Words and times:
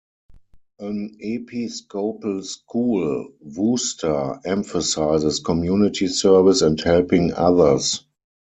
An 0.79 1.15
Episcopal 1.19 2.41
school, 2.41 3.33
Wooster 3.39 4.39
emphasizes 4.43 5.37
community 5.39 6.07
service 6.07 6.63
and 6.63 6.81
helping 6.81 7.33
others. 7.33 8.03